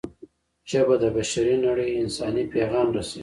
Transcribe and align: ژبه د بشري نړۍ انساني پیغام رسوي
ژبه 0.69 0.95
د 1.03 1.05
بشري 1.15 1.55
نړۍ 1.65 1.89
انساني 2.01 2.43
پیغام 2.53 2.87
رسوي 2.95 3.19